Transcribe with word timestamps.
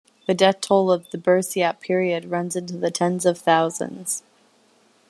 The 0.25 0.33
death 0.33 0.61
toll 0.61 0.91
of 0.91 1.07
the 1.11 1.19
"Bersiap" 1.19 1.79
period 1.79 2.25
runs 2.31 2.55
into 2.55 2.75
the 2.75 2.89
tens 2.89 3.23
of 3.23 3.37
thousands. 3.37 4.23